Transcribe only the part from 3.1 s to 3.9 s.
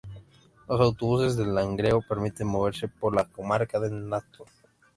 la comarca